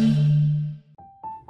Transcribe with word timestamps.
sudden 0.00 0.29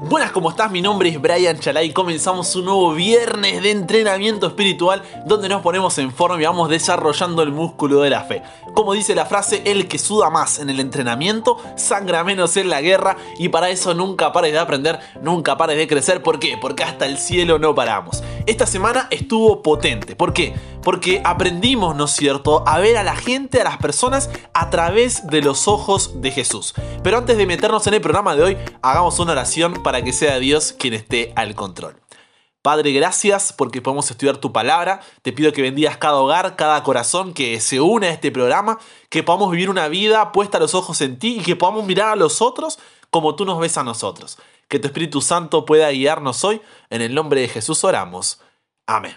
Buenas, 0.02 0.32
¿cómo 0.32 0.48
estás? 0.48 0.70
Mi 0.70 0.80
nombre 0.80 1.10
es 1.10 1.20
Brian 1.20 1.58
Chalai 1.58 1.92
comenzamos 1.92 2.56
un 2.56 2.64
nuevo 2.64 2.94
viernes 2.94 3.62
de 3.62 3.70
entrenamiento 3.70 4.46
espiritual 4.46 5.02
donde 5.26 5.50
nos 5.50 5.60
ponemos 5.60 5.98
en 5.98 6.10
forma 6.10 6.40
y 6.40 6.46
vamos 6.46 6.70
desarrollando 6.70 7.42
el 7.42 7.52
músculo 7.52 8.00
de 8.00 8.08
la 8.08 8.24
fe. 8.24 8.42
Como 8.74 8.94
dice 8.94 9.14
la 9.14 9.26
frase, 9.26 9.60
el 9.66 9.88
que 9.88 9.98
suda 9.98 10.30
más 10.30 10.58
en 10.58 10.70
el 10.70 10.80
entrenamiento 10.80 11.58
sangra 11.76 12.24
menos 12.24 12.56
en 12.56 12.70
la 12.70 12.80
guerra 12.80 13.18
y 13.38 13.50
para 13.50 13.68
eso 13.68 13.92
nunca 13.92 14.32
pares 14.32 14.54
de 14.54 14.58
aprender, 14.58 15.00
nunca 15.20 15.58
pares 15.58 15.76
de 15.76 15.86
crecer. 15.86 16.22
¿Por 16.22 16.38
qué? 16.38 16.56
Porque 16.58 16.82
hasta 16.82 17.04
el 17.04 17.18
cielo 17.18 17.58
no 17.58 17.74
paramos. 17.74 18.22
Esta 18.46 18.66
semana 18.66 19.06
estuvo 19.10 19.60
potente. 19.60 20.16
¿Por 20.16 20.32
qué? 20.32 20.54
Porque 20.82 21.20
aprendimos, 21.24 21.94
¿no 21.94 22.06
es 22.06 22.12
cierto?, 22.12 22.64
a 22.66 22.78
ver 22.78 22.96
a 22.96 23.02
la 23.02 23.16
gente, 23.16 23.60
a 23.60 23.64
las 23.64 23.76
personas 23.76 24.30
a 24.54 24.70
través 24.70 25.26
de 25.26 25.42
los 25.42 25.68
ojos 25.68 26.22
de 26.22 26.30
Jesús. 26.30 26.74
Pero 27.02 27.18
antes 27.18 27.36
de 27.36 27.46
meternos 27.46 27.86
en 27.86 27.94
el 27.94 28.00
programa 28.00 28.34
de 28.34 28.42
hoy, 28.42 28.56
hagamos 28.80 29.18
una 29.18 29.32
oración 29.32 29.74
para 29.82 29.89
que 30.02 30.12
sea 30.12 30.38
Dios 30.38 30.72
quien 30.72 30.94
esté 30.94 31.32
al 31.36 31.54
control. 31.54 32.00
Padre, 32.62 32.92
gracias 32.92 33.54
porque 33.54 33.80
podemos 33.80 34.10
estudiar 34.10 34.36
tu 34.36 34.52
palabra. 34.52 35.00
Te 35.22 35.32
pido 35.32 35.52
que 35.52 35.62
bendigas 35.62 35.96
cada 35.96 36.16
hogar, 36.16 36.56
cada 36.56 36.82
corazón 36.82 37.32
que 37.32 37.58
se 37.58 37.80
une 37.80 38.08
a 38.08 38.10
este 38.10 38.30
programa, 38.30 38.78
que 39.08 39.22
podamos 39.22 39.50
vivir 39.50 39.70
una 39.70 39.88
vida 39.88 40.30
puesta 40.32 40.58
los 40.58 40.74
ojos 40.74 41.00
en 41.00 41.18
ti 41.18 41.38
y 41.40 41.42
que 41.42 41.56
podamos 41.56 41.86
mirar 41.86 42.10
a 42.10 42.16
los 42.16 42.42
otros 42.42 42.78
como 43.10 43.34
tú 43.34 43.44
nos 43.46 43.58
ves 43.58 43.78
a 43.78 43.82
nosotros. 43.82 44.38
Que 44.68 44.78
tu 44.78 44.88
Espíritu 44.88 45.22
Santo 45.22 45.64
pueda 45.64 45.90
guiarnos 45.90 46.44
hoy. 46.44 46.60
En 46.90 47.00
el 47.00 47.14
nombre 47.14 47.40
de 47.40 47.48
Jesús 47.48 47.82
oramos. 47.82 48.40
Amén. 48.86 49.16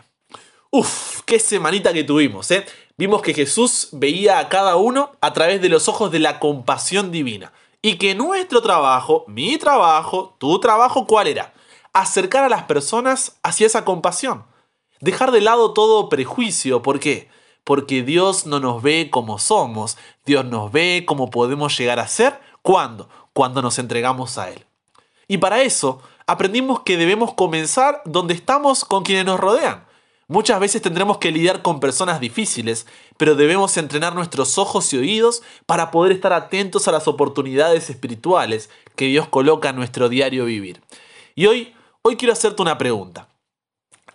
Uf, 0.72 1.22
qué 1.26 1.38
semanita 1.38 1.94
que 1.94 2.04
tuvimos, 2.04 2.50
¿eh? 2.50 2.66
Vimos 2.98 3.22
que 3.22 3.34
Jesús 3.34 3.90
veía 3.92 4.40
a 4.40 4.50
cada 4.50 4.78
uno 4.78 5.12
a 5.20 5.34
través 5.34 5.62
de 5.62 5.70
los 5.70 5.88
ojos 5.88 6.12
de 6.12 6.20
la 6.20 6.40
compasión 6.40 7.12
divina. 7.12 7.52
Y 7.86 7.98
que 7.98 8.16
nuestro 8.16 8.62
trabajo, 8.62 9.26
mi 9.28 9.58
trabajo, 9.58 10.38
tu 10.38 10.58
trabajo, 10.62 11.06
¿cuál 11.06 11.28
era? 11.28 11.54
Acercar 11.92 12.46
a 12.46 12.50
las 12.50 12.64
personas 12.64 13.38
hacia 13.44 13.68
esa 13.68 13.84
compasión. 13.84 14.46
Dejar 15.02 15.32
de 15.32 15.42
lado 15.42 15.74
todo 15.74 16.08
prejuicio. 16.08 16.82
¿Por 16.82 17.02
qué? 17.02 17.28
Porque 17.66 18.02
Dios 18.02 18.46
no 18.46 18.62
nos 18.62 18.82
ve 18.82 19.10
como 19.12 19.38
somos. 19.38 19.98
Dios 20.26 20.46
nos 20.46 20.72
ve 20.72 21.04
como 21.06 21.30
podemos 21.30 21.78
llegar 21.78 22.00
a 22.00 22.08
ser. 22.08 22.40
¿Cuándo? 22.62 23.10
Cuando 23.34 23.62
nos 23.62 23.78
entregamos 23.78 24.38
a 24.38 24.50
Él. 24.50 24.66
Y 25.28 25.40
para 25.40 25.62
eso 25.62 26.02
aprendimos 26.26 26.84
que 26.84 26.96
debemos 26.96 27.34
comenzar 27.34 28.02
donde 28.06 28.34
estamos 28.34 28.86
con 28.86 29.04
quienes 29.04 29.26
nos 29.26 29.42
rodean. 29.42 29.86
Muchas 30.28 30.60
veces 30.60 30.82
tendremos 30.82 31.18
que 31.18 31.32
lidiar 31.32 31.62
con 31.62 31.80
personas 31.80 32.20
difíciles, 32.20 32.88
pero 33.18 33.36
debemos 33.36 33.76
entrenar 33.76 34.16
nuestros 34.16 34.58
ojos 34.58 34.94
y 34.94 34.98
oídos 34.98 35.44
para 35.66 35.92
poder 35.92 36.14
estar 36.14 36.32
atentos 36.32 36.88
a 36.88 36.92
las 36.92 37.08
oportunidades 37.08 37.90
espirituales 37.90 38.70
que 38.96 39.06
Dios 39.06 39.28
coloca 39.28 39.70
en 39.70 39.76
nuestro 39.76 40.08
diario 40.08 40.46
vivir. 40.46 40.82
Y 41.36 41.48
hoy, 41.48 41.74
hoy 42.04 42.16
quiero 42.16 42.34
hacerte 42.34 42.62
una 42.62 42.78
pregunta. 42.78 43.28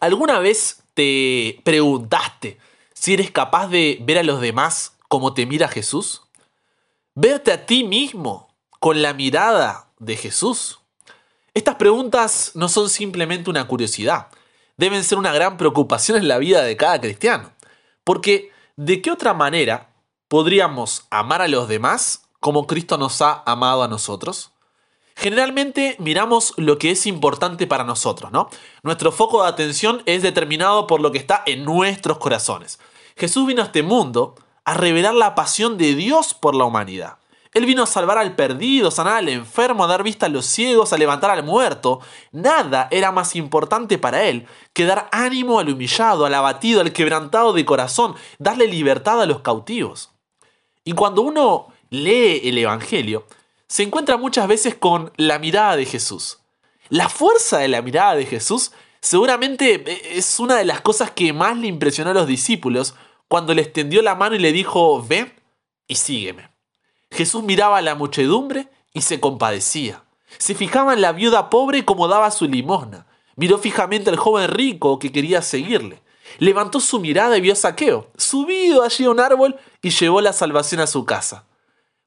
¿Alguna 0.00 0.38
vez 0.38 0.82
te 0.94 1.60
preguntaste 1.64 2.58
si 2.94 3.14
eres 3.14 3.30
capaz 3.30 3.68
de 3.68 3.98
ver 4.00 4.18
a 4.18 4.22
los 4.22 4.40
demás 4.40 4.94
como 5.08 5.34
te 5.34 5.44
mira 5.44 5.68
Jesús? 5.68 6.22
¿Verte 7.14 7.52
a 7.52 7.66
ti 7.66 7.84
mismo 7.84 8.48
con 8.80 9.02
la 9.02 9.12
mirada 9.12 9.90
de 9.98 10.16
Jesús? 10.16 10.80
Estas 11.52 11.74
preguntas 11.74 12.52
no 12.54 12.68
son 12.68 12.88
simplemente 12.88 13.50
una 13.50 13.66
curiosidad, 13.66 14.28
deben 14.78 15.04
ser 15.04 15.18
una 15.18 15.32
gran 15.32 15.58
preocupación 15.58 16.16
en 16.16 16.28
la 16.28 16.38
vida 16.38 16.62
de 16.62 16.76
cada 16.76 17.00
cristiano. 17.00 17.52
Porque, 18.04 18.50
¿de 18.76 19.02
qué 19.02 19.10
otra 19.10 19.34
manera 19.34 19.90
podríamos 20.28 21.06
amar 21.10 21.42
a 21.42 21.48
los 21.48 21.68
demás 21.68 22.22
como 22.40 22.66
Cristo 22.66 22.96
nos 22.96 23.20
ha 23.20 23.42
amado 23.44 23.82
a 23.82 23.88
nosotros? 23.88 24.52
Generalmente 25.14 25.96
miramos 25.98 26.54
lo 26.56 26.78
que 26.78 26.92
es 26.92 27.04
importante 27.06 27.66
para 27.66 27.82
nosotros, 27.82 28.30
¿no? 28.30 28.48
Nuestro 28.84 29.10
foco 29.10 29.42
de 29.42 29.48
atención 29.48 30.02
es 30.06 30.22
determinado 30.22 30.86
por 30.86 31.00
lo 31.00 31.10
que 31.10 31.18
está 31.18 31.42
en 31.44 31.64
nuestros 31.64 32.18
corazones. 32.18 32.78
Jesús 33.16 33.46
vino 33.46 33.62
a 33.62 33.66
este 33.66 33.82
mundo 33.82 34.36
a 34.64 34.74
revelar 34.74 35.14
la 35.14 35.34
pasión 35.34 35.76
de 35.76 35.96
Dios 35.96 36.34
por 36.34 36.54
la 36.54 36.64
humanidad. 36.64 37.17
Él 37.54 37.66
vino 37.66 37.82
a 37.82 37.86
salvar 37.86 38.18
al 38.18 38.34
perdido, 38.34 38.90
sanar 38.90 39.16
al 39.16 39.28
enfermo, 39.28 39.84
a 39.84 39.86
dar 39.86 40.02
vista 40.02 40.26
a 40.26 40.28
los 40.28 40.46
ciegos, 40.46 40.92
a 40.92 40.98
levantar 40.98 41.30
al 41.30 41.42
muerto. 41.42 42.00
Nada 42.30 42.88
era 42.90 43.10
más 43.10 43.36
importante 43.36 43.98
para 43.98 44.24
él 44.24 44.46
que 44.72 44.84
dar 44.84 45.08
ánimo 45.12 45.58
al 45.58 45.70
humillado, 45.70 46.26
al 46.26 46.34
abatido, 46.34 46.80
al 46.80 46.92
quebrantado 46.92 47.52
de 47.52 47.64
corazón, 47.64 48.14
darle 48.38 48.66
libertad 48.66 49.20
a 49.20 49.26
los 49.26 49.40
cautivos. 49.40 50.10
Y 50.84 50.92
cuando 50.92 51.22
uno 51.22 51.68
lee 51.90 52.40
el 52.44 52.58
Evangelio, 52.58 53.26
se 53.66 53.82
encuentra 53.82 54.16
muchas 54.16 54.48
veces 54.48 54.74
con 54.74 55.12
la 55.16 55.38
mirada 55.38 55.76
de 55.76 55.84
Jesús. 55.84 56.38
La 56.88 57.08
fuerza 57.08 57.58
de 57.58 57.68
la 57.68 57.82
mirada 57.82 58.14
de 58.14 58.24
Jesús 58.24 58.72
seguramente 59.00 60.16
es 60.16 60.40
una 60.40 60.56
de 60.56 60.64
las 60.64 60.80
cosas 60.80 61.10
que 61.10 61.32
más 61.32 61.56
le 61.58 61.66
impresionó 61.66 62.10
a 62.10 62.14
los 62.14 62.26
discípulos 62.26 62.94
cuando 63.28 63.54
le 63.54 63.62
extendió 63.62 64.00
la 64.02 64.14
mano 64.14 64.36
y 64.36 64.38
le 64.38 64.52
dijo, 64.52 65.02
ven 65.02 65.34
y 65.86 65.96
sígueme. 65.96 66.50
Jesús 67.10 67.42
miraba 67.42 67.78
a 67.78 67.82
la 67.82 67.94
muchedumbre 67.94 68.68
y 68.92 69.02
se 69.02 69.20
compadecía. 69.20 70.04
Se 70.38 70.54
fijaba 70.54 70.92
en 70.92 71.00
la 71.00 71.12
viuda 71.12 71.50
pobre 71.50 71.84
como 71.84 72.08
daba 72.08 72.30
su 72.30 72.46
limosna. 72.46 73.06
Miró 73.36 73.58
fijamente 73.58 74.10
al 74.10 74.16
joven 74.16 74.48
rico 74.48 74.98
que 74.98 75.12
quería 75.12 75.42
seguirle. 75.42 76.02
Levantó 76.38 76.80
su 76.80 77.00
mirada 77.00 77.38
y 77.38 77.40
vio 77.40 77.54
a 77.54 77.56
Saqueo, 77.56 78.10
subido 78.16 78.82
allí 78.82 79.04
a 79.04 79.10
un 79.10 79.20
árbol 79.20 79.56
y 79.80 79.90
llevó 79.90 80.20
la 80.20 80.32
salvación 80.32 80.80
a 80.80 80.86
su 80.86 81.04
casa. 81.04 81.46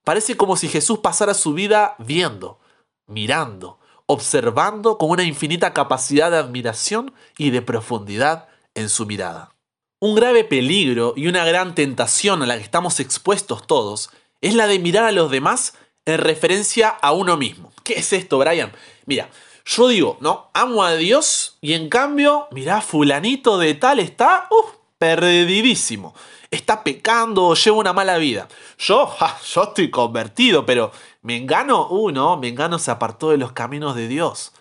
Parece 0.04 0.38
como 0.38 0.56
si 0.56 0.68
Jesús 0.68 1.00
pasara 1.00 1.34
su 1.34 1.54
vida 1.54 1.96
viendo, 2.00 2.60
mirando, 3.08 3.80
observando 4.06 4.98
con 4.98 5.10
una 5.10 5.24
infinita 5.24 5.74
capacidad 5.74 6.32
de 6.32 6.38
admiración 6.38 7.14
y 7.38 7.50
de 7.50 7.62
profundidad 7.62 8.48
en 8.76 8.90
su 8.90 9.06
mirada. 9.06 9.56
Un 10.00 10.16
grave 10.16 10.44
peligro 10.44 11.14
y 11.16 11.28
una 11.28 11.46
gran 11.46 11.76
tentación 11.76 12.42
a 12.42 12.46
la 12.46 12.58
que 12.58 12.64
estamos 12.64 13.00
expuestos 13.00 13.68
todos 13.68 14.10
es 14.42 14.54
la 14.56 14.68
de 14.68 14.80
mirar 14.80 15.06
a 15.06 15.12
los 15.12 15.32
demás 15.32 15.74
en 16.06 16.18
referencia 16.18 16.90
a 16.90 17.12
uno 17.12 17.38
mismo. 17.38 17.72
¿Qué 17.84 17.94
es 17.94 18.12
esto, 18.14 18.40
Brian? 18.40 18.72
Mira, 19.06 19.30
yo 19.66 19.88
digo, 19.88 20.18
¿no? 20.20 20.50
Amo 20.54 20.84
a 20.84 20.96
Dios 20.96 21.58
y 21.62 21.74
en 21.74 21.90
cambio, 21.90 22.48
mirá, 22.52 22.82
fulanito 22.82 23.58
de 23.58 23.76
tal 23.76 24.00
está, 24.00 24.48
uh, 24.50 24.76
perdidísimo. 24.98 26.14
Está 26.50 26.84
pecando, 26.84 27.54
lleva 27.54 27.78
una 27.78 27.94
mala 27.94 28.18
vida. 28.18 28.48
Yo, 28.78 29.16
yo 29.54 29.64
estoy 29.64 29.90
convertido, 29.90 30.66
pero 30.66 30.92
me 31.22 31.38
engano, 31.38 31.88
uh, 31.90 32.12
no, 32.12 32.38
me 32.38 32.50
engano 32.50 32.80
se 32.80 32.92
apartó 32.92 33.30
de 33.30 33.38
los 33.38 33.54
caminos 33.54 33.96
de 33.96 34.08
Dios. 34.08 34.52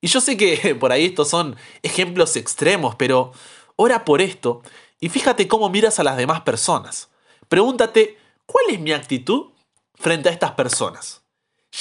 Y 0.00 0.08
yo 0.08 0.20
sé 0.20 0.36
que 0.36 0.74
por 0.80 0.92
ahí 0.92 1.06
estos 1.06 1.28
son 1.28 1.56
ejemplos 1.82 2.36
extremos, 2.36 2.94
pero 2.94 3.32
ora 3.74 4.04
por 4.04 4.22
esto 4.22 4.62
y 5.00 5.08
fíjate 5.08 5.46
cómo 5.48 5.68
miras 5.68 5.98
a 5.98 6.04
las 6.04 6.16
demás 6.16 6.40
personas. 6.40 7.10
Pregúntate, 7.48 8.18
¿Cuál 8.46 8.66
es 8.70 8.80
mi 8.80 8.92
actitud 8.92 9.46
frente 9.94 10.28
a 10.28 10.32
estas 10.32 10.52
personas? 10.52 11.22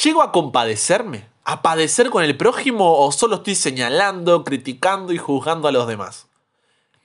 ¿Llego 0.04 0.22
a 0.22 0.32
compadecerme? 0.32 1.30
¿A 1.44 1.62
padecer 1.62 2.10
con 2.10 2.24
el 2.24 2.36
prójimo 2.36 3.06
o 3.06 3.12
solo 3.12 3.36
estoy 3.36 3.54
señalando, 3.54 4.44
criticando 4.44 5.14
y 5.14 5.18
juzgando 5.20 5.68
a 5.68 5.72
los 5.72 5.88
demás? 5.88 6.28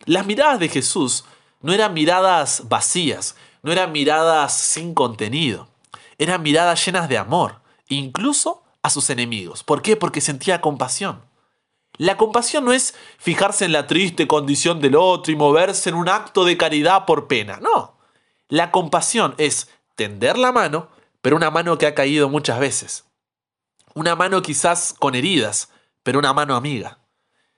Las 0.07 0.25
miradas 0.25 0.59
de 0.59 0.69
Jesús 0.69 1.27
no 1.61 1.75
eran 1.75 1.93
miradas 1.93 2.63
vacías, 2.69 3.37
no 3.63 3.71
eran 3.71 3.93
miradas 3.93 4.57
sin 4.57 4.95
contenido, 4.95 5.69
eran 6.17 6.43
miradas 6.43 6.85
llenas 6.85 7.09
de 7.11 7.19
amor, 7.19 7.61
incluso 7.89 8.63
a 8.83 8.89
sus 8.89 9.11
enemigos. 9.11 9.63
¿Por 9.63 9.83
qué? 9.83 9.95
Porque 9.97 10.23
sentía 10.23 10.63
compasión. 10.63 11.23
La 11.99 12.17
compasión 12.17 12.65
no 12.65 12.73
es 12.73 12.95
fijarse 13.19 13.67
en 13.67 13.73
la 13.73 13.87
triste 13.87 14.27
condición 14.27 14.81
del 14.81 14.97
otro 14.97 15.33
y 15.33 15.37
moverse 15.37 15.91
en 15.91 15.97
un 15.97 16.09
acto 16.09 16.47
de 16.47 16.57
caridad 16.57 17.05
por 17.05 17.29
pena, 17.29 17.59
no. 17.61 18.00
La 18.51 18.73
compasión 18.73 19.37
es 19.39 19.69
tender 19.95 20.37
la 20.37 20.51
mano, 20.51 20.89
pero 21.23 21.37
una 21.37 21.53
mano 21.53 21.79
que 21.79 21.87
ha 21.87 21.95
caído 21.95 22.29
muchas 22.29 22.59
veces. 22.59 23.05
Una 23.95 24.17
mano 24.17 24.43
quizás 24.43 24.93
con 24.99 25.15
heridas, 25.15 25.69
pero 26.03 26.19
una 26.19 26.33
mano 26.33 26.57
amiga. 26.57 26.99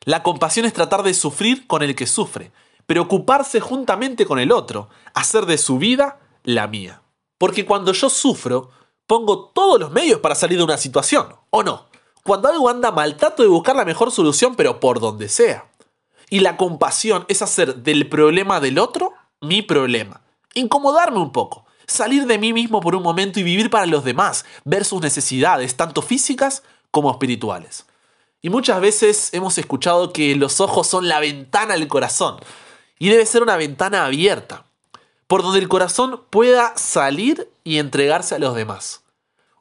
La 0.05 0.23
compasión 0.23 0.67
es 0.67 0.75
tratar 0.75 1.03
de 1.03 1.15
sufrir 1.15 1.67
con 1.67 1.83
el 1.83 1.95
que 1.95 2.07
sufre, 2.07 2.53
preocuparse 2.85 3.59
juntamente 3.59 4.27
con 4.27 4.39
el 4.39 4.53
otro, 4.53 4.91
hacer 5.15 5.47
de 5.47 5.57
su 5.57 5.79
vida 5.79 6.21
la 6.43 6.67
mía. 6.67 7.01
Porque 7.39 7.65
cuando 7.65 7.95
yo 7.95 8.11
sufro, 8.11 8.69
pongo 9.07 9.47
todos 9.47 9.81
los 9.81 9.93
medios 9.93 10.21
para 10.21 10.35
salir 10.35 10.59
de 10.59 10.65
una 10.65 10.77
situación, 10.77 11.35
¿o 11.49 11.63
no? 11.63 11.87
Cuando 12.23 12.49
algo 12.49 12.69
anda 12.69 12.93
mal, 12.93 13.17
trato 13.17 13.43
de 13.43 13.49
buscar 13.49 13.77
la 13.77 13.87
mejor 13.87 14.11
solución, 14.11 14.57
pero 14.57 14.79
por 14.79 15.01
donde 15.01 15.31
sea. 15.31 15.71
Y 16.29 16.41
la 16.41 16.59
compasión 16.59 17.25
es 17.29 17.41
hacer 17.41 17.77
del 17.77 18.11
problema 18.11 18.61
del 18.61 18.79
otro 18.79 19.15
mi 19.41 19.63
problema 19.63 20.21
incomodarme 20.55 21.19
un 21.19 21.33
poco, 21.33 21.67
salir 21.87 22.27
de 22.27 22.39
mí 22.39 22.53
mismo 22.53 22.81
por 22.81 22.95
un 22.95 23.03
momento 23.03 23.41
y 23.41 23.43
vivir 23.43 23.71
para 23.71 23.87
los 23.87 24.05
demás, 24.05 24.45
ver 24.65 24.85
sus 24.85 25.01
necesidades, 25.01 25.77
tanto 25.77 26.03
físicas 26.03 26.63
como 26.91 27.11
espirituales. 27.11 27.87
Y 28.41 28.51
muchas 28.51 28.81
veces 28.81 29.33
hemos 29.33 29.57
escuchado 29.59 30.13
que 30.13 30.35
los 30.35 30.61
ojos 30.61 30.87
son 30.87 31.09
la 31.09 31.21
ventana 31.21 31.75
del 31.75 31.89
corazón, 31.89 32.41
y 32.99 33.09
debe 33.09 33.27
ser 33.27 33.43
una 33.43 33.57
ventana 33.57 34.05
abierta, 34.05 34.65
por 35.27 35.43
donde 35.43 35.59
el 35.59 35.69
corazón 35.69 36.23
pueda 36.31 36.77
salir 36.77 37.51
y 37.65 37.79
entregarse 37.79 38.35
a 38.35 38.39
los 38.39 38.55
demás. 38.55 39.03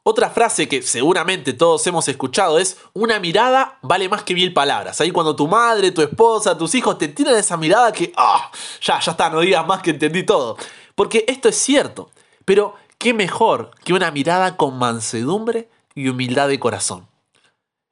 Otra 0.04 0.30
frase 0.30 0.68
que 0.68 0.82
seguramente 0.82 1.52
todos 1.52 1.86
hemos 1.86 2.08
escuchado 2.08 2.58
es 2.58 2.76
una 2.92 3.20
mirada 3.20 3.78
vale 3.82 4.08
más 4.08 4.24
que 4.24 4.34
mil 4.34 4.52
palabras. 4.52 5.00
Ahí 5.00 5.12
cuando 5.12 5.36
tu 5.36 5.46
madre, 5.46 5.92
tu 5.92 6.02
esposa, 6.02 6.58
tus 6.58 6.74
hijos 6.74 6.98
te 6.98 7.06
tiran 7.06 7.36
esa 7.36 7.56
mirada 7.56 7.92
que, 7.92 8.12
ah, 8.16 8.50
ya, 8.80 8.98
ya 8.98 9.12
está, 9.12 9.30
no 9.30 9.40
digas 9.40 9.64
más 9.64 9.80
que 9.80 9.90
entendí 9.90 10.24
todo. 10.24 10.56
Porque 10.94 11.24
esto 11.28 11.48
es 11.48 11.56
cierto. 11.56 12.10
Pero, 12.44 12.74
¿qué 12.98 13.14
mejor 13.14 13.70
que 13.84 13.94
una 13.94 14.10
mirada 14.10 14.56
con 14.56 14.78
mansedumbre 14.78 15.68
y 15.94 16.08
humildad 16.08 16.48
de 16.48 16.58
corazón? 16.58 17.08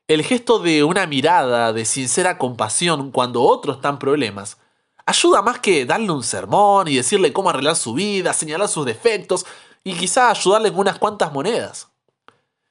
El 0.08 0.22
gesto 0.22 0.58
de 0.58 0.82
una 0.84 1.06
mirada 1.06 1.72
de 1.72 1.84
sincera 1.84 2.36
compasión 2.38 3.10
cuando 3.10 3.42
otros 3.42 3.76
están 3.76 3.98
problemas 3.98 4.58
ayuda 5.10 5.42
más 5.42 5.58
que 5.58 5.84
darle 5.84 6.10
un 6.10 6.22
sermón 6.22 6.88
y 6.88 6.96
decirle 6.96 7.32
cómo 7.32 7.50
arreglar 7.50 7.76
su 7.76 7.94
vida, 7.94 8.32
señalar 8.32 8.68
sus 8.68 8.86
defectos 8.86 9.44
y 9.82 9.94
quizá 9.94 10.30
ayudarle 10.30 10.70
con 10.70 10.80
unas 10.80 10.98
cuantas 10.98 11.32
monedas. 11.32 11.88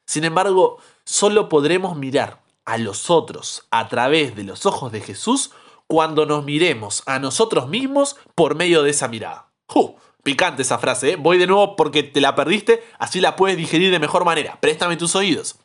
Sin 0.05 0.23
embargo, 0.23 0.77
solo 1.03 1.49
podremos 1.49 1.97
mirar 1.97 2.41
a 2.65 2.77
los 2.77 3.09
otros 3.09 3.67
a 3.71 3.87
través 3.89 4.35
de 4.35 4.43
los 4.43 4.65
ojos 4.65 4.91
de 4.91 5.01
Jesús 5.01 5.51
cuando 5.87 6.25
nos 6.25 6.45
miremos 6.45 7.03
a 7.05 7.19
nosotros 7.19 7.67
mismos 7.67 8.15
por 8.35 8.55
medio 8.55 8.83
de 8.83 8.91
esa 8.91 9.07
mirada. 9.07 9.51
¡Uh! 9.73 9.95
Picante 10.29 10.61
esa 10.61 10.77
frase, 10.77 11.13
¿eh? 11.13 11.15
Voy 11.15 11.39
de 11.39 11.47
nuevo 11.47 11.75
porque 11.75 12.03
te 12.03 12.21
la 12.21 12.35
perdiste, 12.35 12.83
así 12.99 13.19
la 13.19 13.35
puedes 13.35 13.57
digerir 13.57 13.89
de 13.89 13.97
mejor 13.97 14.25
manera. 14.25 14.59
Préstame 14.61 14.95
tus 14.95 15.15
oídos. 15.15 15.55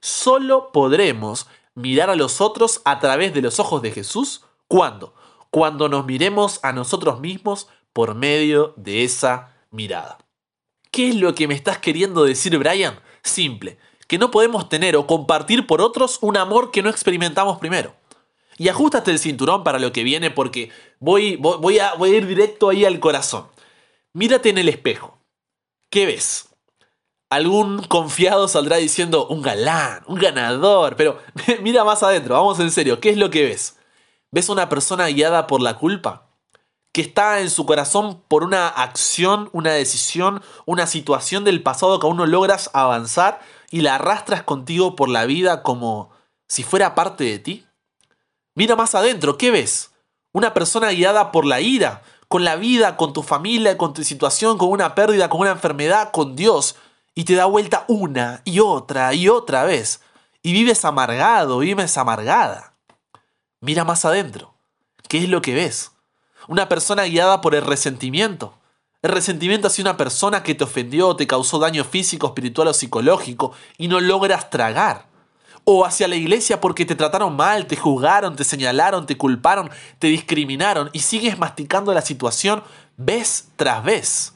Solo 0.00 0.72
podremos 0.72 1.48
mirar 1.74 2.08
a 2.08 2.16
los 2.16 2.40
otros 2.40 2.80
a 2.86 2.98
través 2.98 3.34
de 3.34 3.42
los 3.42 3.60
ojos 3.60 3.82
de 3.82 3.90
Jesús 3.90 4.40
cuando 4.68 5.12
cuando 5.50 5.90
nos 5.90 6.06
miremos 6.06 6.60
a 6.62 6.72
nosotros 6.72 7.20
mismos 7.20 7.68
por 7.92 8.14
medio 8.14 8.72
de 8.78 9.04
esa 9.04 9.54
mirada. 9.70 10.16
¿Qué 10.90 11.10
es 11.10 11.16
lo 11.16 11.34
que 11.34 11.46
me 11.46 11.54
estás 11.54 11.76
queriendo 11.76 12.24
decir, 12.24 12.56
Brian? 12.56 12.98
Simple, 13.22 13.76
que 14.08 14.16
no 14.16 14.30
podemos 14.30 14.70
tener 14.70 14.96
o 14.96 15.06
compartir 15.06 15.66
por 15.66 15.82
otros 15.82 16.20
un 16.22 16.38
amor 16.38 16.70
que 16.70 16.80
no 16.80 16.88
experimentamos 16.88 17.58
primero. 17.58 17.94
Y 18.56 18.68
ajustate 18.68 19.10
el 19.10 19.18
cinturón 19.18 19.62
para 19.62 19.78
lo 19.78 19.92
que 19.92 20.04
viene 20.04 20.30
porque 20.30 20.70
voy, 21.00 21.36
voy, 21.36 21.80
a, 21.80 21.92
voy 21.96 22.12
a 22.12 22.16
ir 22.16 22.26
directo 22.26 22.70
ahí 22.70 22.86
al 22.86 22.98
corazón. 22.98 23.54
Mírate 24.16 24.48
en 24.48 24.56
el 24.56 24.70
espejo. 24.70 25.18
¿Qué 25.90 26.06
ves? 26.06 26.48
Algún 27.28 27.82
confiado 27.82 28.48
saldrá 28.48 28.78
diciendo 28.78 29.26
un 29.26 29.42
galán, 29.42 30.04
un 30.06 30.18
ganador, 30.18 30.96
pero 30.96 31.18
mira 31.60 31.84
más 31.84 32.02
adentro, 32.02 32.34
vamos 32.34 32.58
en 32.58 32.70
serio, 32.70 32.98
¿qué 32.98 33.10
es 33.10 33.18
lo 33.18 33.28
que 33.28 33.44
ves? 33.44 33.76
¿Ves 34.30 34.48
una 34.48 34.70
persona 34.70 35.06
guiada 35.08 35.46
por 35.46 35.60
la 35.60 35.76
culpa? 35.76 36.30
Que 36.92 37.02
está 37.02 37.40
en 37.40 37.50
su 37.50 37.66
corazón 37.66 38.22
por 38.26 38.42
una 38.42 38.68
acción, 38.68 39.50
una 39.52 39.72
decisión, 39.72 40.42
una 40.64 40.86
situación 40.86 41.44
del 41.44 41.62
pasado 41.62 42.00
que 42.00 42.06
aún 42.06 42.16
no 42.16 42.24
logras 42.24 42.70
avanzar 42.72 43.40
y 43.70 43.82
la 43.82 43.96
arrastras 43.96 44.44
contigo 44.44 44.96
por 44.96 45.10
la 45.10 45.26
vida 45.26 45.62
como 45.62 46.08
si 46.48 46.62
fuera 46.62 46.94
parte 46.94 47.24
de 47.24 47.38
ti? 47.38 47.66
Mira 48.54 48.76
más 48.76 48.94
adentro, 48.94 49.36
¿qué 49.36 49.50
ves? 49.50 49.90
Una 50.32 50.54
persona 50.54 50.88
guiada 50.92 51.32
por 51.32 51.44
la 51.44 51.60
ira, 51.60 52.02
con 52.28 52.44
la 52.44 52.56
vida, 52.56 52.96
con 52.96 53.12
tu 53.12 53.22
familia, 53.22 53.78
con 53.78 53.94
tu 53.94 54.02
situación, 54.04 54.58
con 54.58 54.70
una 54.70 54.94
pérdida, 54.94 55.28
con 55.28 55.40
una 55.40 55.52
enfermedad, 55.52 56.10
con 56.10 56.36
Dios, 56.36 56.76
y 57.14 57.24
te 57.24 57.34
da 57.34 57.46
vuelta 57.46 57.84
una 57.88 58.42
y 58.44 58.60
otra 58.60 59.14
y 59.14 59.28
otra 59.28 59.64
vez, 59.64 60.00
y 60.42 60.52
vives 60.52 60.84
amargado, 60.84 61.58
vives 61.58 61.96
amargada. 61.96 62.74
Mira 63.60 63.84
más 63.84 64.04
adentro. 64.04 64.54
¿Qué 65.08 65.18
es 65.18 65.28
lo 65.28 65.40
que 65.40 65.54
ves? 65.54 65.92
Una 66.48 66.68
persona 66.68 67.04
guiada 67.04 67.40
por 67.40 67.54
el 67.54 67.62
resentimiento, 67.62 68.54
el 69.02 69.12
resentimiento 69.12 69.68
hacia 69.68 69.82
una 69.82 69.96
persona 69.96 70.42
que 70.42 70.54
te 70.54 70.64
ofendió, 70.64 71.14
te 71.16 71.26
causó 71.26 71.58
daño 71.58 71.84
físico, 71.84 72.26
espiritual 72.26 72.68
o 72.68 72.74
psicológico 72.74 73.52
y 73.78 73.88
no 73.88 74.00
logras 74.00 74.50
tragar. 74.50 75.05
O 75.68 75.84
hacia 75.84 76.06
la 76.06 76.14
iglesia 76.14 76.60
porque 76.60 76.86
te 76.86 76.94
trataron 76.94 77.34
mal, 77.34 77.66
te 77.66 77.74
juzgaron, 77.76 78.36
te 78.36 78.44
señalaron, 78.44 79.04
te 79.04 79.16
culparon, 79.18 79.68
te 79.98 80.06
discriminaron 80.06 80.90
y 80.92 81.00
sigues 81.00 81.38
masticando 81.38 81.92
la 81.92 82.02
situación 82.02 82.62
vez 82.96 83.48
tras 83.56 83.82
vez. 83.82 84.32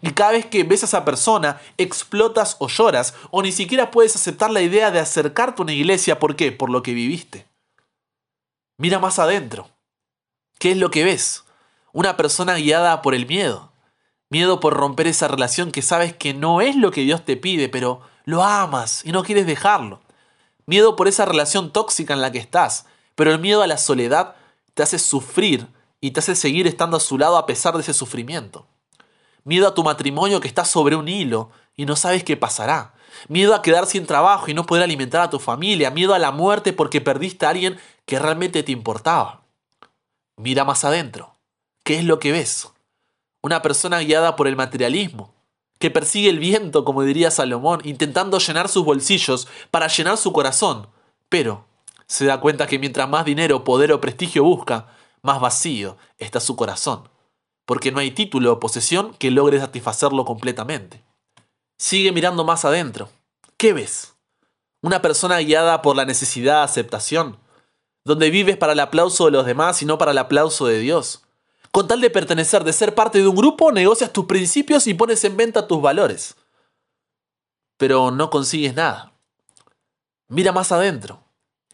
Y 0.00 0.12
cada 0.12 0.32
vez 0.32 0.46
que 0.46 0.64
ves 0.64 0.82
a 0.82 0.86
esa 0.86 1.04
persona, 1.04 1.60
explotas 1.76 2.56
o 2.60 2.68
lloras, 2.68 3.12
o 3.30 3.42
ni 3.42 3.52
siquiera 3.52 3.90
puedes 3.90 4.16
aceptar 4.16 4.50
la 4.50 4.62
idea 4.62 4.90
de 4.90 5.00
acercarte 5.00 5.60
a 5.60 5.64
una 5.64 5.74
iglesia. 5.74 6.18
¿Por 6.18 6.34
qué? 6.34 6.50
Por 6.50 6.70
lo 6.70 6.82
que 6.82 6.94
viviste. 6.94 7.46
Mira 8.78 8.98
más 8.98 9.18
adentro. 9.18 9.68
¿Qué 10.58 10.70
es 10.70 10.78
lo 10.78 10.90
que 10.90 11.04
ves? 11.04 11.44
Una 11.92 12.16
persona 12.16 12.54
guiada 12.54 13.02
por 13.02 13.14
el 13.14 13.26
miedo. 13.26 13.70
Miedo 14.30 14.60
por 14.60 14.72
romper 14.72 15.08
esa 15.08 15.28
relación 15.28 15.72
que 15.72 15.82
sabes 15.82 16.14
que 16.14 16.32
no 16.32 16.62
es 16.62 16.74
lo 16.74 16.90
que 16.90 17.02
Dios 17.02 17.26
te 17.26 17.36
pide, 17.36 17.68
pero 17.68 18.00
lo 18.24 18.42
amas 18.42 19.04
y 19.04 19.12
no 19.12 19.22
quieres 19.24 19.44
dejarlo. 19.44 20.00
Miedo 20.70 20.94
por 20.94 21.08
esa 21.08 21.24
relación 21.24 21.72
tóxica 21.72 22.14
en 22.14 22.20
la 22.20 22.30
que 22.30 22.38
estás, 22.38 22.86
pero 23.16 23.32
el 23.32 23.40
miedo 23.40 23.60
a 23.60 23.66
la 23.66 23.76
soledad 23.76 24.36
te 24.74 24.84
hace 24.84 25.00
sufrir 25.00 25.66
y 26.00 26.12
te 26.12 26.20
hace 26.20 26.36
seguir 26.36 26.68
estando 26.68 26.96
a 26.96 27.00
su 27.00 27.18
lado 27.18 27.36
a 27.36 27.44
pesar 27.44 27.74
de 27.74 27.80
ese 27.80 27.92
sufrimiento. 27.92 28.68
Miedo 29.42 29.66
a 29.66 29.74
tu 29.74 29.82
matrimonio 29.82 30.38
que 30.38 30.46
está 30.46 30.64
sobre 30.64 30.94
un 30.94 31.08
hilo 31.08 31.50
y 31.74 31.86
no 31.86 31.96
sabes 31.96 32.22
qué 32.22 32.36
pasará. 32.36 32.94
Miedo 33.26 33.56
a 33.56 33.62
quedar 33.62 33.86
sin 33.86 34.06
trabajo 34.06 34.48
y 34.48 34.54
no 34.54 34.64
poder 34.64 34.84
alimentar 34.84 35.22
a 35.22 35.28
tu 35.28 35.40
familia. 35.40 35.90
Miedo 35.90 36.14
a 36.14 36.20
la 36.20 36.30
muerte 36.30 36.72
porque 36.72 37.00
perdiste 37.00 37.46
a 37.46 37.48
alguien 37.48 37.80
que 38.06 38.20
realmente 38.20 38.62
te 38.62 38.70
importaba. 38.70 39.42
Mira 40.36 40.62
más 40.62 40.84
adentro. 40.84 41.34
¿Qué 41.82 41.98
es 41.98 42.04
lo 42.04 42.20
que 42.20 42.30
ves? 42.30 42.68
Una 43.42 43.60
persona 43.60 43.98
guiada 43.98 44.36
por 44.36 44.46
el 44.46 44.54
materialismo, 44.54 45.34
que 45.80 45.90
persigue 45.90 46.28
el 46.28 46.38
viento, 46.38 46.84
como 46.84 47.02
diría 47.02 47.30
Salomón, 47.30 47.80
intentando 47.84 48.38
llenar 48.38 48.68
sus 48.68 48.84
bolsillos 48.84 49.48
para 49.70 49.88
llenar 49.88 50.18
su 50.18 50.30
corazón, 50.32 50.88
pero 51.30 51.66
se 52.06 52.26
da 52.26 52.38
cuenta 52.38 52.66
que 52.66 52.78
mientras 52.78 53.08
más 53.08 53.24
dinero, 53.24 53.64
poder 53.64 53.90
o 53.92 54.00
prestigio 54.00 54.44
busca, 54.44 54.88
más 55.22 55.40
vacío 55.40 55.96
está 56.18 56.38
su 56.38 56.54
corazón, 56.54 57.08
porque 57.64 57.92
no 57.92 58.00
hay 58.00 58.10
título 58.10 58.52
o 58.52 58.60
posesión 58.60 59.14
que 59.14 59.30
logre 59.30 59.58
satisfacerlo 59.58 60.26
completamente. 60.26 61.02
Sigue 61.78 62.12
mirando 62.12 62.44
más 62.44 62.66
adentro. 62.66 63.08
¿Qué 63.56 63.72
ves? 63.72 64.16
Una 64.82 65.00
persona 65.00 65.38
guiada 65.38 65.80
por 65.80 65.96
la 65.96 66.04
necesidad 66.04 66.58
de 66.58 66.64
aceptación, 66.64 67.38
donde 68.04 68.28
vives 68.28 68.58
para 68.58 68.74
el 68.74 68.80
aplauso 68.80 69.24
de 69.24 69.30
los 69.30 69.46
demás 69.46 69.80
y 69.80 69.86
no 69.86 69.96
para 69.96 70.10
el 70.10 70.18
aplauso 70.18 70.66
de 70.66 70.78
Dios 70.78 71.22
con 71.72 71.86
tal 71.86 72.00
de 72.00 72.10
pertenecer, 72.10 72.64
de 72.64 72.72
ser 72.72 72.94
parte 72.94 73.18
de 73.18 73.28
un 73.28 73.36
grupo, 73.36 73.72
negocias 73.72 74.12
tus 74.12 74.26
principios 74.26 74.86
y 74.86 74.94
pones 74.94 75.22
en 75.24 75.36
venta 75.36 75.68
tus 75.68 75.80
valores. 75.80 76.36
Pero 77.76 78.10
no 78.10 78.30
consigues 78.30 78.74
nada. 78.74 79.12
Mira 80.28 80.52
más 80.52 80.72
adentro. 80.72 81.22